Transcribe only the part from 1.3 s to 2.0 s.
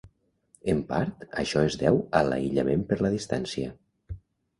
això es deu